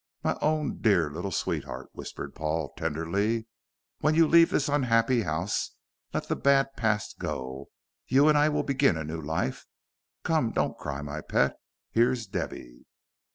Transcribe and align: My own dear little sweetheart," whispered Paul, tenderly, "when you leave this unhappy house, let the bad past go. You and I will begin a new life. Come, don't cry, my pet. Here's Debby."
My 0.23 0.35
own 0.41 0.79
dear 0.81 1.11
little 1.11 1.29
sweetheart," 1.29 1.89
whispered 1.93 2.33
Paul, 2.33 2.73
tenderly, 2.75 3.45
"when 3.99 4.15
you 4.15 4.27
leave 4.27 4.49
this 4.49 4.67
unhappy 4.67 5.21
house, 5.21 5.75
let 6.11 6.27
the 6.27 6.35
bad 6.35 6.69
past 6.75 7.19
go. 7.19 7.69
You 8.07 8.27
and 8.27 8.35
I 8.35 8.49
will 8.49 8.63
begin 8.63 8.97
a 8.97 9.03
new 9.03 9.21
life. 9.21 9.67
Come, 10.23 10.53
don't 10.53 10.75
cry, 10.75 11.03
my 11.03 11.21
pet. 11.21 11.53
Here's 11.91 12.25
Debby." 12.25 12.87